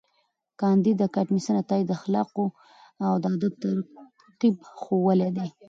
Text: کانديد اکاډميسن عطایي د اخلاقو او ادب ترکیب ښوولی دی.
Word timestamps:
کانديد 0.59 0.97
اکاډميسن 1.07 1.55
عطایي 1.63 1.83
د 1.85 1.91
اخلاقو 1.99 2.45
او 3.03 3.11
ادب 3.19 3.33
ترکیب 3.61 4.55
ښوولی 4.81 5.29
دی. 5.37 5.49